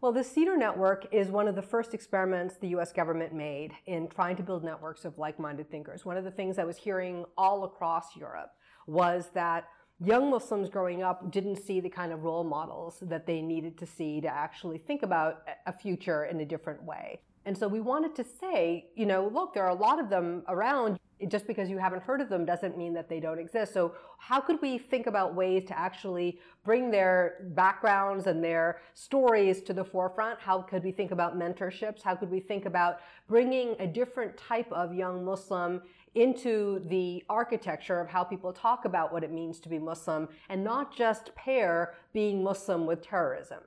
Well, 0.00 0.12
the 0.12 0.24
CEDAR 0.24 0.58
network 0.58 1.06
is 1.12 1.28
one 1.28 1.46
of 1.46 1.54
the 1.54 1.62
first 1.62 1.94
experiments 1.94 2.56
the 2.56 2.68
US 2.68 2.90
government 2.90 3.32
made 3.32 3.72
in 3.86 4.08
trying 4.08 4.36
to 4.36 4.42
build 4.42 4.64
networks 4.64 5.04
of 5.04 5.18
like 5.18 5.38
minded 5.38 5.70
thinkers. 5.70 6.04
One 6.04 6.16
of 6.16 6.24
the 6.24 6.30
things 6.30 6.58
I 6.58 6.64
was 6.64 6.78
hearing 6.78 7.26
all 7.38 7.64
across 7.64 8.16
Europe 8.16 8.50
was 8.86 9.30
that 9.34 9.68
young 10.04 10.30
Muslims 10.30 10.68
growing 10.68 11.02
up 11.02 11.30
didn't 11.30 11.56
see 11.56 11.80
the 11.80 11.88
kind 11.88 12.12
of 12.12 12.22
role 12.22 12.44
models 12.44 12.98
that 13.02 13.26
they 13.26 13.42
needed 13.42 13.76
to 13.78 13.86
see 13.86 14.20
to 14.20 14.28
actually 14.28 14.78
think 14.78 15.02
about 15.02 15.42
a 15.66 15.72
future 15.72 16.24
in 16.24 16.40
a 16.40 16.44
different 16.44 16.82
way. 16.82 17.20
And 17.46 17.56
so 17.56 17.66
we 17.68 17.80
wanted 17.80 18.14
to 18.16 18.24
say, 18.24 18.90
you 18.94 19.06
know, 19.06 19.30
look, 19.32 19.54
there 19.54 19.64
are 19.64 19.70
a 19.70 19.74
lot 19.74 19.98
of 19.98 20.10
them 20.10 20.42
around. 20.48 20.98
just 21.28 21.46
because 21.46 21.68
you 21.68 21.78
haven't 21.78 22.02
heard 22.02 22.20
of 22.20 22.28
them 22.28 22.44
doesn't 22.44 22.76
mean 22.78 22.94
that 22.94 23.08
they 23.08 23.20
don't 23.20 23.38
exist. 23.38 23.72
So, 23.72 23.94
how 24.18 24.40
could 24.40 24.60
we 24.60 24.76
think 24.78 25.06
about 25.06 25.34
ways 25.34 25.64
to 25.68 25.78
actually 25.78 26.38
bring 26.64 26.90
their 26.90 27.46
backgrounds 27.54 28.26
and 28.26 28.44
their 28.44 28.80
stories 28.94 29.62
to 29.62 29.72
the 29.72 29.84
forefront? 29.84 30.38
How 30.38 30.60
could 30.62 30.84
we 30.84 30.92
think 30.92 31.10
about 31.10 31.38
mentorships? 31.38 32.02
How 32.02 32.14
could 32.14 32.30
we 32.30 32.40
think 32.40 32.66
about 32.66 33.00
bringing 33.26 33.74
a 33.78 33.86
different 33.86 34.36
type 34.36 34.70
of 34.70 34.94
young 34.94 35.24
Muslim 35.24 35.82
into 36.14 36.82
the 36.88 37.22
architecture 37.28 38.00
of 38.00 38.08
how 38.08 38.24
people 38.24 38.52
talk 38.52 38.84
about 38.84 39.12
what 39.12 39.24
it 39.24 39.32
means 39.32 39.60
to 39.60 39.68
be 39.68 39.78
Muslim 39.78 40.28
and 40.48 40.64
not 40.64 40.94
just 40.94 41.34
pair 41.34 41.94
being 42.12 42.42
Muslim 42.42 42.86
with 42.86 43.02
terrorism? 43.02 43.60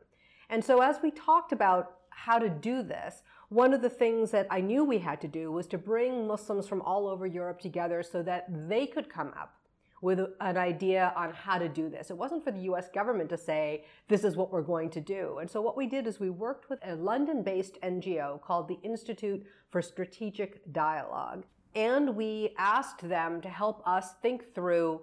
And 0.50 0.64
so, 0.64 0.82
as 0.82 0.98
we 1.02 1.12
talked 1.12 1.52
about 1.52 1.94
how 2.10 2.38
to 2.40 2.50
do 2.50 2.84
this, 2.84 3.24
one 3.50 3.74
of 3.74 3.82
the 3.82 3.90
things 3.90 4.32
that 4.32 4.48
I 4.50 4.62
knew 4.62 4.84
we 4.84 5.00
had 5.00 5.22
to 5.22 5.28
do 5.28 5.52
was 5.52 5.68
to 5.68 5.78
bring 5.78 6.28
Muslims 6.28 6.68
from 6.68 6.82
all 6.82 7.08
over 7.08 7.26
Europe 7.26 7.60
together 7.60 8.04
so 8.04 8.24
that 8.24 8.48
they 8.68 8.88
could 8.88 9.10
come 9.10 9.34
up 9.40 9.56
with 10.04 10.20
an 10.42 10.58
idea 10.58 11.14
on 11.16 11.32
how 11.32 11.58
to 11.58 11.70
do 11.70 11.90
this. 11.90 12.10
It 12.10 12.18
wasn't 12.18 12.44
for 12.44 12.52
the 12.52 12.60
US 12.72 12.90
government 12.90 13.30
to 13.30 13.38
say, 13.38 13.86
this 14.10 14.26
is 14.26 14.36
what 14.36 14.52
we're 14.52 14.62
going 14.62 14.90
to 14.90 15.00
do. 15.00 15.38
And 15.38 15.50
so 15.50 15.62
what 15.62 15.78
we 15.78 15.88
did 15.88 16.08
is 16.08 16.20
we 16.20 16.30
worked 16.30 16.70
with 16.70 16.80
a 16.86 16.96
London 16.96 17.42
based 17.42 17.80
NGO 17.82 18.42
called 18.42 18.68
the 18.68 18.80
Institute 18.84 19.46
for 19.70 19.82
Strategic 19.82 20.74
Dialogue. 20.74 21.46
And 21.76 22.16
we 22.16 22.54
asked 22.58 23.08
them 23.08 23.42
to 23.42 23.50
help 23.50 23.86
us 23.88 24.14
think 24.22 24.54
through 24.54 25.02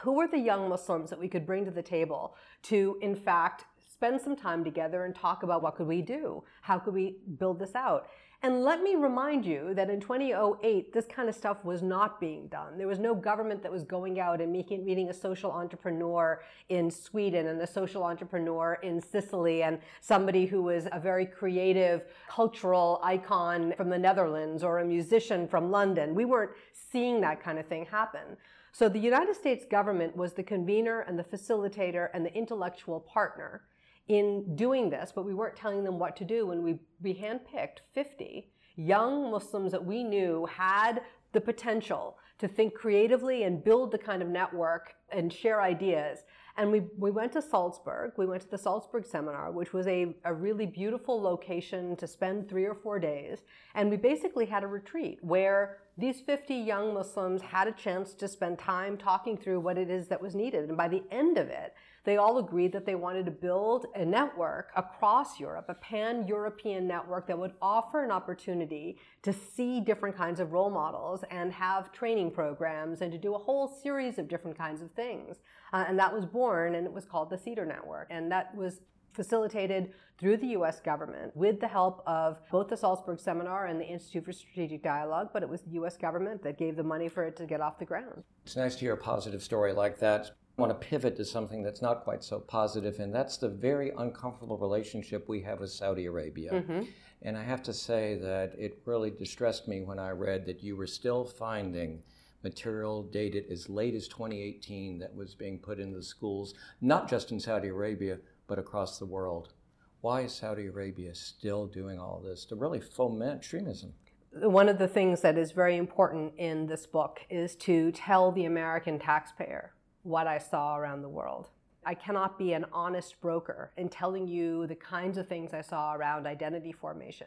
who 0.00 0.12
were 0.12 0.28
the 0.28 0.38
young 0.38 0.68
Muslims 0.68 1.10
that 1.10 1.18
we 1.18 1.28
could 1.28 1.46
bring 1.46 1.64
to 1.64 1.70
the 1.70 1.82
table 1.82 2.36
to, 2.64 2.98
in 3.00 3.14
fact, 3.14 3.64
spend 3.78 4.20
some 4.20 4.36
time 4.36 4.62
together 4.62 5.04
and 5.04 5.14
talk 5.14 5.42
about 5.42 5.62
what 5.62 5.76
could 5.76 5.86
we 5.86 6.02
do? 6.02 6.42
How 6.60 6.78
could 6.78 6.92
we 6.94 7.16
build 7.38 7.58
this 7.58 7.74
out? 7.74 8.08
And 8.46 8.62
let 8.62 8.80
me 8.80 8.94
remind 8.94 9.44
you 9.44 9.74
that 9.74 9.90
in 9.90 9.98
2008, 9.98 10.92
this 10.92 11.04
kind 11.04 11.28
of 11.28 11.34
stuff 11.34 11.64
was 11.64 11.82
not 11.82 12.20
being 12.20 12.46
done. 12.46 12.78
There 12.78 12.86
was 12.86 13.00
no 13.00 13.12
government 13.12 13.60
that 13.64 13.72
was 13.72 13.82
going 13.82 14.20
out 14.20 14.40
and 14.40 14.52
making, 14.52 14.84
meeting 14.84 15.08
a 15.08 15.12
social 15.12 15.50
entrepreneur 15.50 16.40
in 16.68 16.88
Sweden 16.88 17.48
and 17.48 17.60
a 17.60 17.66
social 17.66 18.04
entrepreneur 18.04 18.78
in 18.84 19.00
Sicily 19.00 19.64
and 19.64 19.80
somebody 20.00 20.46
who 20.46 20.62
was 20.62 20.86
a 20.92 21.00
very 21.00 21.26
creative 21.26 22.04
cultural 22.30 23.00
icon 23.02 23.74
from 23.76 23.88
the 23.88 23.98
Netherlands 23.98 24.62
or 24.62 24.78
a 24.78 24.84
musician 24.84 25.48
from 25.48 25.72
London. 25.72 26.14
We 26.14 26.24
weren't 26.24 26.52
seeing 26.72 27.20
that 27.22 27.42
kind 27.42 27.58
of 27.58 27.66
thing 27.66 27.86
happen. 27.86 28.36
So 28.70 28.88
the 28.88 29.00
United 29.00 29.34
States 29.34 29.64
government 29.68 30.16
was 30.16 30.34
the 30.34 30.44
convener 30.44 31.00
and 31.00 31.18
the 31.18 31.24
facilitator 31.24 32.10
and 32.14 32.24
the 32.24 32.32
intellectual 32.32 33.00
partner 33.00 33.62
in 34.08 34.54
doing 34.54 34.90
this, 34.90 35.12
but 35.14 35.24
we 35.24 35.34
weren't 35.34 35.56
telling 35.56 35.84
them 35.84 35.98
what 35.98 36.16
to 36.16 36.24
do. 36.24 36.46
When 36.46 36.62
we, 36.62 36.78
we 37.02 37.14
handpicked 37.14 37.78
50 37.94 38.50
young 38.76 39.30
Muslims 39.30 39.72
that 39.72 39.84
we 39.84 40.04
knew 40.04 40.46
had 40.46 41.02
the 41.32 41.40
potential 41.40 42.18
to 42.38 42.46
think 42.46 42.74
creatively 42.74 43.44
and 43.44 43.64
build 43.64 43.90
the 43.90 43.98
kind 43.98 44.22
of 44.22 44.28
network 44.28 44.94
and 45.10 45.32
share 45.32 45.62
ideas. 45.62 46.20
And 46.58 46.72
we, 46.72 46.82
we 46.96 47.10
went 47.10 47.32
to 47.32 47.42
Salzburg. 47.42 48.12
We 48.16 48.26
went 48.26 48.42
to 48.42 48.50
the 48.50 48.58
Salzburg 48.58 49.04
seminar, 49.04 49.50
which 49.50 49.72
was 49.72 49.86
a, 49.86 50.14
a 50.24 50.32
really 50.32 50.64
beautiful 50.64 51.20
location 51.20 51.96
to 51.96 52.06
spend 52.06 52.48
three 52.48 52.64
or 52.64 52.74
four 52.74 52.98
days. 52.98 53.42
And 53.74 53.90
we 53.90 53.96
basically 53.96 54.46
had 54.46 54.64
a 54.64 54.66
retreat 54.66 55.18
where 55.22 55.78
these 55.98 56.20
50 56.20 56.54
young 56.54 56.94
Muslims 56.94 57.42
had 57.42 57.68
a 57.68 57.72
chance 57.72 58.14
to 58.14 58.28
spend 58.28 58.58
time 58.58 58.96
talking 58.96 59.36
through 59.36 59.60
what 59.60 59.76
it 59.76 59.90
is 59.90 60.08
that 60.08 60.20
was 60.20 60.34
needed. 60.34 60.68
And 60.68 60.76
by 60.76 60.88
the 60.88 61.02
end 61.10 61.36
of 61.36 61.48
it, 61.48 61.74
they 62.06 62.16
all 62.16 62.38
agreed 62.38 62.72
that 62.72 62.86
they 62.86 62.94
wanted 62.94 63.24
to 63.26 63.32
build 63.32 63.86
a 63.96 64.04
network 64.04 64.70
across 64.76 65.40
Europe, 65.40 65.66
a 65.68 65.74
pan 65.74 66.24
European 66.28 66.86
network 66.86 67.26
that 67.26 67.36
would 67.36 67.52
offer 67.60 68.04
an 68.04 68.12
opportunity 68.12 68.96
to 69.22 69.32
see 69.32 69.80
different 69.80 70.16
kinds 70.16 70.38
of 70.38 70.52
role 70.52 70.70
models 70.70 71.24
and 71.32 71.52
have 71.52 71.90
training 71.90 72.30
programs 72.30 73.02
and 73.02 73.10
to 73.10 73.18
do 73.18 73.34
a 73.34 73.38
whole 73.38 73.66
series 73.66 74.18
of 74.18 74.28
different 74.28 74.56
kinds 74.56 74.80
of 74.80 74.90
things. 74.92 75.38
Uh, 75.72 75.84
and 75.88 75.98
that 75.98 76.14
was 76.14 76.24
born, 76.24 76.76
and 76.76 76.86
it 76.86 76.92
was 76.92 77.04
called 77.04 77.28
the 77.28 77.36
Cedar 77.36 77.66
Network. 77.66 78.06
And 78.08 78.30
that 78.30 78.54
was 78.54 78.80
facilitated 79.12 79.92
through 80.16 80.36
the 80.36 80.48
US 80.48 80.78
government 80.78 81.34
with 81.34 81.58
the 81.58 81.66
help 81.66 82.04
of 82.06 82.38
both 82.52 82.68
the 82.68 82.76
Salzburg 82.76 83.18
Seminar 83.18 83.66
and 83.66 83.80
the 83.80 83.84
Institute 83.84 84.24
for 84.24 84.32
Strategic 84.32 84.80
Dialogue, 84.80 85.30
but 85.32 85.42
it 85.42 85.48
was 85.48 85.62
the 85.62 85.72
US 85.80 85.96
government 85.96 86.40
that 86.44 86.56
gave 86.56 86.76
the 86.76 86.84
money 86.84 87.08
for 87.08 87.24
it 87.24 87.34
to 87.36 87.46
get 87.46 87.60
off 87.60 87.80
the 87.80 87.84
ground. 87.84 88.22
It's 88.44 88.54
nice 88.54 88.74
to 88.76 88.80
hear 88.82 88.92
a 88.92 88.96
positive 88.96 89.42
story 89.42 89.72
like 89.72 89.98
that. 89.98 90.30
I 90.58 90.62
want 90.62 90.80
to 90.80 90.86
pivot 90.88 91.16
to 91.16 91.24
something 91.24 91.62
that's 91.62 91.82
not 91.82 92.02
quite 92.02 92.24
so 92.24 92.40
positive, 92.40 92.98
and 92.98 93.14
that's 93.14 93.36
the 93.36 93.48
very 93.48 93.92
uncomfortable 93.98 94.56
relationship 94.56 95.28
we 95.28 95.42
have 95.42 95.60
with 95.60 95.70
Saudi 95.70 96.06
Arabia. 96.06 96.50
Mm-hmm. 96.50 96.82
And 97.22 97.36
I 97.36 97.42
have 97.42 97.62
to 97.64 97.74
say 97.74 98.16
that 98.22 98.54
it 98.58 98.80
really 98.86 99.10
distressed 99.10 99.68
me 99.68 99.82
when 99.82 99.98
I 99.98 100.10
read 100.10 100.46
that 100.46 100.62
you 100.62 100.74
were 100.74 100.86
still 100.86 101.26
finding 101.26 102.02
material 102.42 103.02
dated 103.02 103.50
as 103.50 103.68
late 103.68 103.94
as 103.94 104.08
2018 104.08 104.98
that 105.00 105.14
was 105.14 105.34
being 105.34 105.58
put 105.58 105.78
into 105.78 105.98
the 105.98 106.02
schools, 106.02 106.54
not 106.80 107.06
just 107.06 107.32
in 107.32 107.40
Saudi 107.40 107.68
Arabia, 107.68 108.18
but 108.46 108.58
across 108.58 108.98
the 108.98 109.04
world. 109.04 109.52
Why 110.00 110.22
is 110.22 110.32
Saudi 110.32 110.68
Arabia 110.68 111.14
still 111.14 111.66
doing 111.66 111.98
all 111.98 112.22
this 112.24 112.46
to 112.46 112.56
really 112.56 112.80
foment 112.80 113.36
extremism? 113.36 113.92
One 114.32 114.70
of 114.70 114.78
the 114.78 114.88
things 114.88 115.20
that 115.20 115.36
is 115.36 115.52
very 115.52 115.76
important 115.76 116.32
in 116.38 116.66
this 116.66 116.86
book 116.86 117.20
is 117.28 117.56
to 117.56 117.92
tell 117.92 118.32
the 118.32 118.44
American 118.46 118.98
taxpayer 118.98 119.74
what 120.06 120.28
I 120.28 120.38
saw 120.38 120.76
around 120.76 121.02
the 121.02 121.08
world. 121.08 121.48
I 121.84 121.94
cannot 121.94 122.38
be 122.38 122.52
an 122.52 122.64
honest 122.72 123.20
broker 123.20 123.72
in 123.76 123.88
telling 123.88 124.28
you 124.28 124.66
the 124.68 124.76
kinds 124.76 125.18
of 125.18 125.26
things 125.26 125.52
I 125.52 125.62
saw 125.62 125.94
around 125.94 126.26
identity 126.26 126.70
formation 126.70 127.26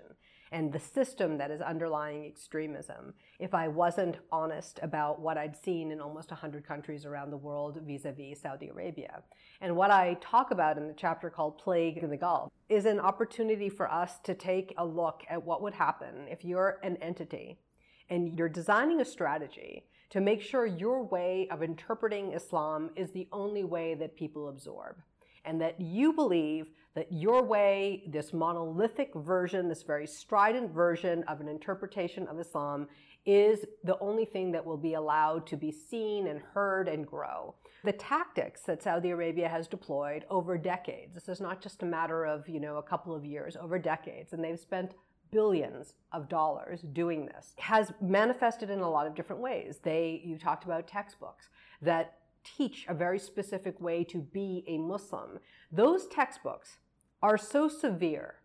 and 0.53 0.71
the 0.71 0.79
system 0.79 1.37
that 1.37 1.51
is 1.51 1.61
underlying 1.61 2.25
extremism 2.25 3.13
if 3.37 3.53
I 3.53 3.67
wasn't 3.67 4.17
honest 4.31 4.79
about 4.81 5.19
what 5.19 5.37
I'd 5.37 5.57
seen 5.57 5.91
in 5.91 5.99
almost 5.99 6.31
100 6.31 6.65
countries 6.65 7.05
around 7.05 7.31
the 7.31 7.37
world 7.37 7.79
vis 7.85 8.05
a 8.05 8.13
vis 8.13 8.41
Saudi 8.41 8.69
Arabia. 8.69 9.23
And 9.59 9.75
what 9.75 9.91
I 9.91 10.17
talk 10.21 10.51
about 10.51 10.77
in 10.77 10.87
the 10.87 10.95
chapter 10.95 11.29
called 11.29 11.57
Plague 11.57 11.97
in 11.97 12.09
the 12.09 12.17
Gulf 12.17 12.49
is 12.69 12.85
an 12.85 12.99
opportunity 12.99 13.69
for 13.69 13.91
us 13.91 14.19
to 14.23 14.33
take 14.33 14.73
a 14.77 14.85
look 14.85 15.23
at 15.29 15.43
what 15.43 15.61
would 15.61 15.73
happen 15.73 16.27
if 16.29 16.45
you're 16.45 16.79
an 16.81 16.95
entity 17.01 17.59
and 18.09 18.37
you're 18.37 18.49
designing 18.49 19.01
a 19.01 19.05
strategy 19.05 19.83
to 20.09 20.19
make 20.19 20.41
sure 20.41 20.65
your 20.65 21.03
way 21.03 21.47
of 21.51 21.61
interpreting 21.61 22.33
Islam 22.33 22.89
is 22.95 23.11
the 23.11 23.27
only 23.31 23.63
way 23.63 23.93
that 23.95 24.15
people 24.15 24.49
absorb. 24.49 24.97
And 25.45 25.61
that 25.61 25.79
you 25.79 26.13
believe 26.13 26.67
that 26.95 27.11
your 27.11 27.43
way, 27.43 28.03
this 28.07 28.33
monolithic 28.33 29.13
version, 29.15 29.69
this 29.69 29.83
very 29.83 30.05
strident 30.05 30.71
version 30.71 31.23
of 31.27 31.39
an 31.39 31.47
interpretation 31.47 32.27
of 32.27 32.39
Islam, 32.39 32.87
is 33.25 33.65
the 33.83 33.97
only 33.99 34.25
thing 34.25 34.51
that 34.51 34.65
will 34.65 34.77
be 34.77 34.95
allowed 34.95 35.45
to 35.47 35.55
be 35.55 35.71
seen 35.71 36.27
and 36.27 36.39
heard 36.39 36.87
and 36.87 37.05
grow. 37.05 37.53
The 37.83 37.93
tactics 37.93 38.61
that 38.63 38.81
Saudi 38.81 39.11
Arabia 39.11 39.47
has 39.47 39.67
deployed 39.67 40.25
over 40.29 40.57
decades, 40.57 41.13
this 41.13 41.29
is 41.29 41.39
not 41.39 41.61
just 41.61 41.83
a 41.83 41.85
matter 41.85 42.25
of, 42.25 42.47
you 42.49 42.59
know, 42.59 42.77
a 42.77 42.83
couple 42.83 43.15
of 43.15 43.23
years, 43.23 43.55
over 43.55 43.77
decades, 43.77 44.33
and 44.33 44.43
they've 44.43 44.59
spent 44.59 44.95
billions 45.31 45.93
of 46.11 46.29
dollars 46.29 46.81
doing 46.93 47.25
this 47.25 47.53
has 47.57 47.91
manifested 48.01 48.69
in 48.69 48.79
a 48.79 48.89
lot 48.89 49.07
of 49.07 49.15
different 49.15 49.41
ways. 49.41 49.79
They, 49.83 50.21
you 50.23 50.37
talked 50.37 50.63
about 50.63 50.87
textbooks 50.87 51.49
that 51.81 52.17
teach 52.43 52.85
a 52.87 52.93
very 52.93 53.19
specific 53.19 53.79
way 53.79 54.03
to 54.05 54.19
be 54.19 54.63
a 54.67 54.77
Muslim. 54.77 55.39
Those 55.71 56.07
textbooks 56.07 56.77
are 57.21 57.37
so 57.37 57.67
severe 57.67 58.35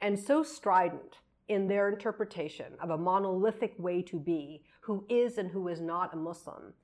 and 0.00 0.18
so 0.18 0.42
strident 0.42 1.18
in 1.48 1.66
their 1.66 1.88
interpretation 1.88 2.74
of 2.80 2.90
a 2.90 2.98
monolithic 2.98 3.74
way 3.78 4.02
to 4.02 4.18
be 4.18 4.62
who 4.82 5.04
is 5.08 5.36
and 5.36 5.50
who 5.50 5.68
is 5.68 5.80
not 5.80 6.14
a 6.14 6.16
Muslim 6.16 6.74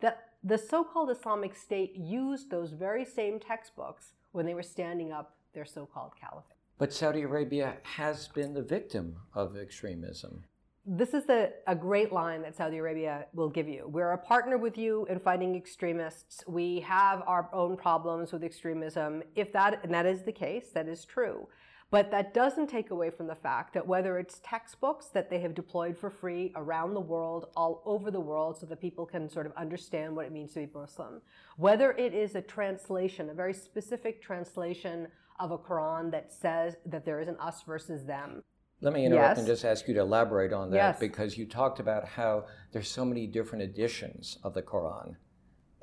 that 0.00 0.28
the 0.42 0.58
so 0.58 0.84
called 0.84 1.10
Islamic 1.10 1.54
State 1.56 1.94
used 1.96 2.50
those 2.50 2.72
very 2.72 3.04
same 3.04 3.40
textbooks 3.40 4.12
when 4.32 4.44
they 4.44 4.54
were 4.54 4.62
standing 4.62 5.12
up 5.12 5.36
their 5.54 5.64
so 5.64 5.86
called 5.86 6.12
caliphate. 6.20 6.53
But 6.76 6.92
Saudi 6.92 7.22
Arabia 7.22 7.76
has 7.82 8.28
been 8.28 8.52
the 8.52 8.62
victim 8.62 9.16
of 9.32 9.56
extremism. 9.56 10.44
This 10.84 11.14
is 11.14 11.28
a, 11.30 11.50
a 11.66 11.74
great 11.74 12.12
line 12.12 12.42
that 12.42 12.56
Saudi 12.56 12.78
Arabia 12.78 13.26
will 13.32 13.48
give 13.48 13.68
you. 13.68 13.88
We're 13.88 14.10
a 14.10 14.18
partner 14.18 14.58
with 14.58 14.76
you 14.76 15.06
in 15.08 15.18
fighting 15.20 15.54
extremists. 15.54 16.44
We 16.46 16.80
have 16.80 17.22
our 17.26 17.48
own 17.52 17.76
problems 17.76 18.32
with 18.32 18.42
extremism. 18.42 19.22
If 19.34 19.52
that, 19.52 19.80
and 19.84 19.94
that 19.94 20.04
is 20.04 20.24
the 20.24 20.32
case, 20.32 20.70
that 20.74 20.88
is 20.88 21.04
true. 21.04 21.48
But 21.90 22.10
that 22.10 22.34
doesn't 22.34 22.66
take 22.66 22.90
away 22.90 23.10
from 23.10 23.28
the 23.28 23.36
fact 23.36 23.72
that 23.74 23.86
whether 23.86 24.18
it's 24.18 24.40
textbooks 24.42 25.06
that 25.14 25.30
they 25.30 25.38
have 25.38 25.54
deployed 25.54 25.96
for 25.96 26.10
free 26.10 26.52
around 26.56 26.92
the 26.92 27.00
world, 27.00 27.50
all 27.56 27.82
over 27.86 28.10
the 28.10 28.20
world, 28.20 28.58
so 28.58 28.66
that 28.66 28.80
people 28.80 29.06
can 29.06 29.28
sort 29.28 29.46
of 29.46 29.52
understand 29.56 30.16
what 30.16 30.26
it 30.26 30.32
means 30.32 30.54
to 30.54 30.66
be 30.66 30.68
Muslim, 30.74 31.22
whether 31.56 31.92
it 31.92 32.12
is 32.12 32.34
a 32.34 32.42
translation, 32.42 33.30
a 33.30 33.34
very 33.34 33.54
specific 33.54 34.20
translation 34.20 35.06
of 35.40 35.50
a 35.50 35.58
Quran 35.58 36.10
that 36.12 36.32
says 36.32 36.76
that 36.86 37.04
there 37.04 37.20
is 37.20 37.28
an 37.28 37.36
us 37.40 37.62
versus 37.66 38.04
them. 38.04 38.42
Let 38.80 38.92
me 38.92 39.06
interrupt 39.06 39.30
yes. 39.30 39.38
and 39.38 39.46
just 39.46 39.64
ask 39.64 39.88
you 39.88 39.94
to 39.94 40.00
elaborate 40.00 40.52
on 40.52 40.70
that 40.70 40.76
yes. 40.76 41.00
because 41.00 41.38
you 41.38 41.46
talked 41.46 41.80
about 41.80 42.06
how 42.06 42.44
there's 42.72 42.88
so 42.88 43.04
many 43.04 43.26
different 43.26 43.62
editions 43.64 44.38
of 44.44 44.52
the 44.54 44.62
Quran. 44.62 45.16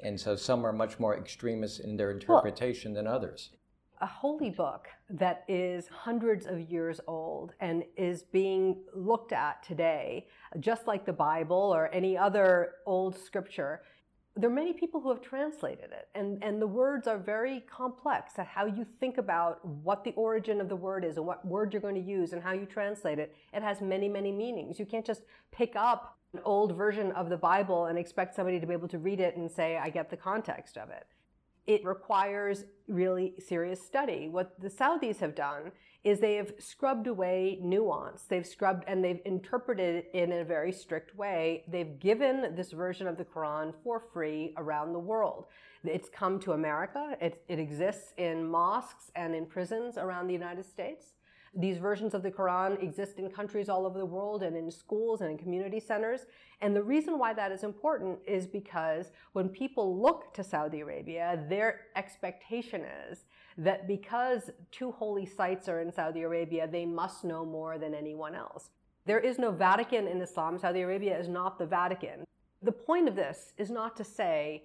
And 0.04 0.20
so 0.20 0.36
some 0.36 0.66
are 0.66 0.74
much 0.74 1.00
more 1.00 1.18
extremist 1.18 1.80
in 1.80 1.98
their 1.98 2.12
interpretation 2.12 2.94
well, 2.94 3.04
than 3.04 3.12
others. 3.12 3.52
a 4.02 4.06
holy 4.06 4.50
book 4.50 4.88
that 5.10 5.44
is 5.48 5.88
hundreds 5.88 6.48
of 6.48 6.60
years 6.60 7.00
old 7.08 7.54
and 7.60 7.84
is 7.96 8.24
being 8.24 8.78
looked 8.96 9.32
at 9.32 9.62
today, 9.64 10.28
just 10.60 10.88
like 10.88 11.06
the 11.06 11.14
Bible 11.14 11.72
or 11.74 11.94
any 11.94 12.18
other 12.18 12.74
old 12.86 13.18
scripture, 13.18 13.82
there 14.36 14.50
are 14.50 14.54
many 14.54 14.72
people 14.72 15.02
who 15.02 15.10
have 15.10 15.22
translated 15.22 15.92
it, 15.92 16.08
and, 16.16 16.42
and 16.42 16.62
the 16.62 16.68
words 16.68 17.08
are 17.08 17.18
very 17.18 17.62
complex. 17.70 18.34
How 18.38 18.66
you 18.66 18.86
think 19.00 19.18
about 19.18 19.64
what 19.66 20.04
the 20.04 20.12
origin 20.12 20.62
of 20.62 20.70
the 20.70 20.76
word 20.76 21.04
is 21.04 21.18
and 21.18 21.26
what 21.26 21.46
word 21.46 21.74
you're 21.74 21.82
going 21.82 21.96
to 21.96 22.02
use 22.02 22.32
and 22.32 22.42
how 22.42 22.54
you 22.54 22.66
translate 22.66 23.20
it, 23.20 23.36
it 23.54 23.62
has 23.62 23.82
many, 23.82 24.08
many 24.08 24.32
meanings. 24.32 24.80
You 24.80 24.86
can't 24.86 25.06
just 25.06 25.24
pick 25.52 25.76
up 25.76 26.18
an 26.34 26.40
old 26.46 26.78
version 26.78 27.12
of 27.12 27.30
the 27.30 27.36
Bible 27.36 27.88
and 27.88 27.98
expect 27.98 28.34
somebody 28.36 28.60
to 28.60 28.66
be 28.66 28.74
able 28.74 28.88
to 28.88 29.00
read 29.00 29.20
it 29.20 29.36
and 29.36 29.52
say, 29.52 29.78
I 29.78 29.90
get 29.90 30.10
the 30.10 30.18
context 30.18 30.78
of 30.78 30.90
it 30.90 31.06
it 31.68 31.86
requires 31.86 32.66
really 32.88 33.34
serious 33.40 33.82
study. 33.82 34.28
What 34.30 34.60
the 34.60 34.70
Saudis 34.70 35.20
have 35.20 35.36
done 35.36 35.72
is 36.04 36.20
they 36.20 36.36
have 36.36 36.54
scrubbed 36.58 37.08
away 37.08 37.60
nuance. 37.62 38.24
They've 38.24 38.46
scrubbed 38.46 38.84
and 38.88 39.04
they've 39.04 39.22
interpreted 39.26 39.96
it 39.96 40.12
in 40.14 40.32
a 40.32 40.44
very 40.44 40.72
strict 40.72 41.16
way. 41.16 41.64
They've 41.68 42.00
given 42.00 42.56
this 42.56 42.72
version 42.72 43.08
of 43.08 43.18
the 43.18 43.26
Quran 43.26 43.74
for 43.84 44.00
free 44.00 44.54
around 44.58 44.94
the 44.94 45.00
world. 45.00 45.46
It's 45.84 46.10
come 46.10 46.40
to 46.42 46.54
America. 46.54 47.16
It, 47.22 47.44
it 47.48 47.60
exists 47.60 48.14
in 48.18 48.50
mosques 48.50 49.12
and 49.16 49.36
in 49.36 49.46
prisons 49.46 49.98
around 49.98 50.28
the 50.28 50.34
United 50.34 50.66
States. 50.66 51.14
These 51.54 51.80
versions 51.80 52.14
of 52.14 52.24
the 52.24 52.32
Quran 52.32 52.82
exist 52.82 53.20
in 53.20 53.30
countries 53.30 53.68
all 53.68 53.86
over 53.86 54.00
the 54.00 54.06
world 54.06 54.42
and 54.42 54.56
in 54.56 54.72
schools 54.72 55.20
and 55.20 55.30
in 55.30 55.38
community 55.38 55.82
centers. 55.82 56.26
And 56.62 56.74
the 56.74 56.84
reason 56.84 57.20
why 57.20 57.34
that 57.34 57.52
is 57.52 57.64
important 57.64 58.20
is 58.26 58.48
because 58.48 59.12
when 59.34 59.50
people 59.50 60.02
look 60.02 60.34
to 60.36 60.44
Saudi 60.46 60.80
Arabia, 60.80 61.44
their 61.50 61.82
expectation 61.98 62.86
is 63.10 63.26
that 63.58 63.86
because 63.86 64.50
two 64.72 64.92
holy 64.92 65.26
sites 65.26 65.68
are 65.68 65.82
in 65.82 65.92
Saudi 65.92 66.22
Arabia, 66.22 66.68
they 66.68 66.86
must 66.86 67.26
know 67.26 67.46
more 67.46 67.78
than 67.78 67.94
anyone 67.94 68.34
else. 68.34 68.70
There 69.06 69.20
is 69.20 69.38
no 69.38 69.52
Vatican 69.52 70.08
in 70.08 70.22
Islam. 70.22 70.58
Saudi 70.58 70.82
Arabia 70.82 71.20
is 71.20 71.28
not 71.28 71.60
the 71.60 71.66
Vatican. 71.66 72.24
The 72.62 72.72
point 72.72 73.10
of 73.10 73.16
this 73.16 73.52
is 73.58 73.70
not 73.70 73.98
to 73.98 74.06
say 74.06 74.64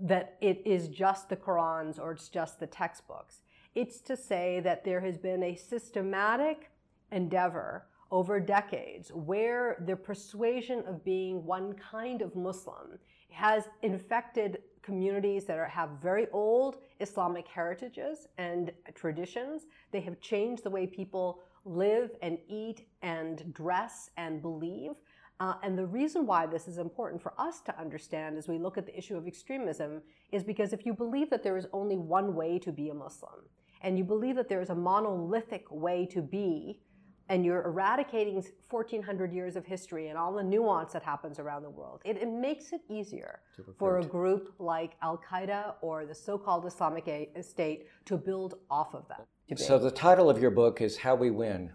that 0.00 0.36
it 0.42 0.60
is 0.66 0.88
just 0.88 1.28
the 1.28 1.36
Qurans 1.36 1.98
or 1.98 2.12
it's 2.12 2.28
just 2.28 2.60
the 2.60 2.66
textbooks. 2.66 3.40
It's 3.76 4.00
to 4.00 4.16
say 4.16 4.60
that 4.60 4.84
there 4.84 5.00
has 5.00 5.18
been 5.18 5.42
a 5.42 5.54
systematic 5.54 6.70
endeavor 7.12 7.84
over 8.10 8.40
decades 8.40 9.12
where 9.12 9.84
the 9.86 9.94
persuasion 9.94 10.82
of 10.86 11.04
being 11.04 11.44
one 11.44 11.74
kind 11.74 12.22
of 12.22 12.34
Muslim 12.34 12.98
has 13.30 13.64
infected 13.82 14.62
communities 14.80 15.44
that 15.44 15.58
are, 15.58 15.66
have 15.66 15.90
very 16.00 16.26
old 16.32 16.78
Islamic 17.00 17.46
heritages 17.46 18.28
and 18.38 18.72
traditions. 18.94 19.66
They 19.92 20.00
have 20.00 20.20
changed 20.20 20.62
the 20.62 20.70
way 20.70 20.86
people 20.86 21.40
live 21.66 22.12
and 22.22 22.38
eat 22.48 22.86
and 23.02 23.52
dress 23.52 24.08
and 24.16 24.40
believe. 24.40 24.92
Uh, 25.38 25.54
and 25.62 25.76
the 25.76 25.84
reason 25.84 26.24
why 26.24 26.46
this 26.46 26.66
is 26.66 26.78
important 26.78 27.20
for 27.20 27.34
us 27.36 27.60
to 27.60 27.78
understand 27.78 28.38
as 28.38 28.48
we 28.48 28.56
look 28.56 28.78
at 28.78 28.86
the 28.86 28.96
issue 28.96 29.18
of 29.18 29.26
extremism 29.26 30.00
is 30.32 30.42
because 30.42 30.72
if 30.72 30.86
you 30.86 30.94
believe 30.94 31.28
that 31.28 31.42
there 31.42 31.58
is 31.58 31.66
only 31.74 31.98
one 31.98 32.34
way 32.34 32.58
to 32.58 32.72
be 32.72 32.88
a 32.88 32.94
Muslim, 32.94 33.42
and 33.86 33.96
you 33.96 34.02
believe 34.02 34.34
that 34.34 34.48
there 34.48 34.60
is 34.60 34.70
a 34.70 34.74
monolithic 34.74 35.64
way 35.70 36.04
to 36.06 36.20
be, 36.20 36.80
and 37.28 37.44
you're 37.44 37.62
eradicating 37.62 38.34
1400 38.68 39.32
years 39.32 39.54
of 39.54 39.64
history 39.64 40.08
and 40.08 40.18
all 40.18 40.32
the 40.32 40.42
nuance 40.42 40.92
that 40.92 41.04
happens 41.04 41.38
around 41.38 41.62
the 41.62 41.70
world, 41.70 42.00
it, 42.04 42.16
it 42.16 42.28
makes 42.28 42.72
it 42.72 42.80
easier 42.90 43.38
for 43.78 43.98
a 43.98 44.04
group 44.04 44.52
like 44.58 44.96
Al 45.02 45.18
Qaeda 45.18 45.74
or 45.82 46.04
the 46.04 46.14
so 46.14 46.36
called 46.36 46.66
Islamic 46.66 47.30
State 47.42 47.86
to 48.06 48.16
build 48.16 48.54
off 48.70 48.92
of 48.92 49.06
that. 49.08 49.24
So, 49.56 49.78
the 49.78 49.92
title 49.92 50.28
of 50.28 50.40
your 50.40 50.50
book 50.50 50.80
is 50.80 50.96
How 50.96 51.14
We 51.14 51.30
Win. 51.30 51.70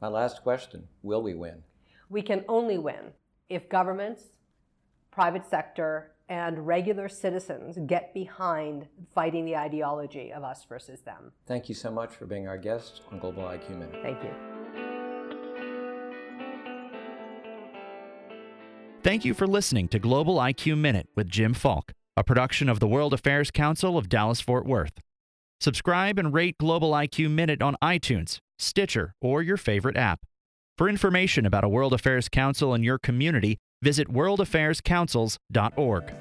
My 0.00 0.06
last 0.06 0.44
question 0.44 0.86
Will 1.02 1.22
we 1.22 1.34
win? 1.34 1.64
We 2.08 2.22
can 2.22 2.44
only 2.48 2.78
win 2.78 3.10
if 3.48 3.68
governments, 3.68 4.22
private 5.10 5.44
sector, 5.44 6.12
and 6.28 6.66
regular 6.66 7.08
citizens 7.08 7.78
get 7.86 8.12
behind 8.12 8.86
fighting 9.14 9.44
the 9.44 9.56
ideology 9.56 10.32
of 10.32 10.42
us 10.42 10.64
versus 10.68 11.00
them. 11.00 11.32
Thank 11.46 11.68
you 11.68 11.74
so 11.74 11.90
much 11.90 12.14
for 12.14 12.26
being 12.26 12.48
our 12.48 12.58
guest 12.58 13.02
on 13.12 13.18
Global 13.18 13.44
IQ 13.44 13.70
Minute. 13.70 14.00
Thank 14.02 14.22
you. 14.22 14.30
Thank 19.02 19.24
you 19.24 19.34
for 19.34 19.46
listening 19.46 19.86
to 19.88 20.00
Global 20.00 20.38
IQ 20.38 20.78
Minute 20.78 21.08
with 21.14 21.28
Jim 21.28 21.54
Falk, 21.54 21.92
a 22.16 22.24
production 22.24 22.68
of 22.68 22.80
the 22.80 22.88
World 22.88 23.14
Affairs 23.14 23.52
Council 23.52 23.96
of 23.96 24.08
Dallas 24.08 24.40
Fort 24.40 24.66
Worth. 24.66 25.00
Subscribe 25.60 26.18
and 26.18 26.34
rate 26.34 26.58
Global 26.58 26.90
IQ 26.90 27.30
Minute 27.30 27.62
on 27.62 27.76
iTunes, 27.80 28.38
Stitcher, 28.58 29.14
or 29.20 29.42
your 29.42 29.56
favorite 29.56 29.96
app. 29.96 30.20
For 30.76 30.88
information 30.88 31.46
about 31.46 31.64
a 31.64 31.68
World 31.68 31.92
Affairs 31.92 32.28
Council 32.28 32.74
in 32.74 32.82
your 32.82 32.98
community, 32.98 33.58
visit 33.82 34.08
worldaffairscouncils.org. 34.08 36.14